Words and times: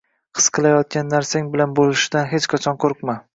His 0.37 0.45
qilayotgan 0.57 1.11
narsang 1.15 1.51
bilan 1.57 1.75
bo‘lishishdan 1.81 2.27
hech 2.33 2.49
qachon 2.55 2.81
qo‘rqma. 2.87 3.19